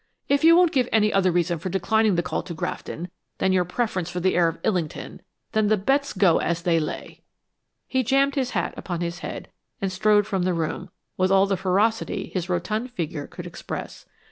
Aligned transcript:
If 0.27 0.43
you 0.43 0.55
won't 0.57 0.71
give 0.71 0.89
any 0.91 1.13
other 1.13 1.31
reason 1.31 1.59
for 1.59 1.69
declining 1.69 2.15
the 2.15 2.23
call 2.23 2.41
to 2.41 2.55
Grafton, 2.55 3.11
than 3.37 3.53
your 3.53 3.63
preference 3.63 4.09
for 4.09 4.19
the 4.19 4.33
air 4.33 4.47
of 4.47 4.57
Illington, 4.63 5.19
then 5.51 5.67
the 5.67 5.77
bets 5.77 6.13
go 6.13 6.39
as 6.39 6.63
they 6.63 6.79
lay!" 6.79 7.21
He 7.87 8.01
jammed 8.01 8.33
his 8.33 8.49
hat 8.57 8.73
upon 8.75 9.01
his 9.01 9.19
head, 9.19 9.47
and 9.79 9.91
strode 9.91 10.25
from 10.25 10.41
the 10.41 10.55
room 10.55 10.89
with 11.17 11.31
all 11.31 11.45
the 11.45 11.55
ferocity 11.55 12.31
his 12.33 12.49
rotund 12.49 12.89
figure 12.89 13.27
could 13.27 13.45
express. 13.45 14.07